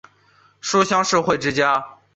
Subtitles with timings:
[0.61, 1.85] 书香世胄之家。